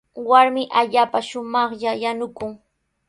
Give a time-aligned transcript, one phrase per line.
[0.29, 2.51] Warmi allaapa shumaqlla yanukun.